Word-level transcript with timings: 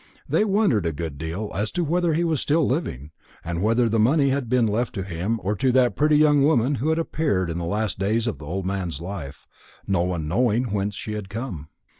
They 0.27 0.43
wondered 0.45 0.87
a 0.87 0.93
good 0.93 1.19
deal 1.19 1.51
as 1.53 1.69
to 1.73 1.83
whether 1.83 2.15
he 2.15 2.23
was 2.23 2.41
still 2.41 2.65
living, 2.65 3.11
and 3.43 3.61
whether 3.61 3.87
the 3.87 3.99
money 3.99 4.29
had 4.29 4.49
been 4.49 4.65
left 4.65 4.95
to 4.95 5.03
him 5.03 5.39
or 5.43 5.53
to 5.57 5.71
that 5.73 5.95
pretty 5.95 6.17
young 6.17 6.41
woman 6.41 6.73
who 6.81 6.89
had 6.89 6.97
appeared 6.97 7.51
in 7.51 7.59
the 7.59 7.65
last 7.65 7.99
days 7.99 8.25
of 8.25 8.39
the 8.39 8.45
old 8.47 8.65
man's 8.65 8.99
life, 8.99 9.47
no 9.85 10.01
one 10.01 10.27
knowing 10.27 10.71
whence 10.71 10.95
she 10.95 11.11
had 11.13 11.29
come. 11.29 11.69